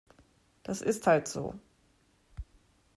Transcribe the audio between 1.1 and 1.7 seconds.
so.